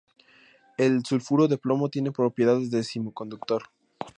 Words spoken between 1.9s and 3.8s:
propiedades de semiconductor.